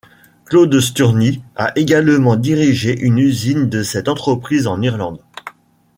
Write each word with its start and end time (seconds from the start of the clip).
Claude 0.45 0.79
Sturni 0.79 1.43
a 1.55 1.77
également 1.77 2.35
dirigé 2.35 2.99
une 3.01 3.19
usine 3.19 3.69
de 3.69 3.83
cette 3.83 4.07
entreprise 4.07 4.65
en 4.65 4.81
Irlande. 4.81 5.21